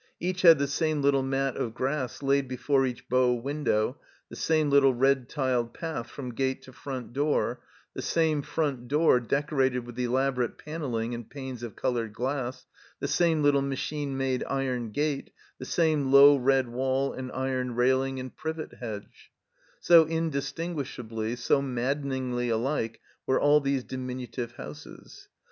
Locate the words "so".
19.79-20.05, 21.35-21.61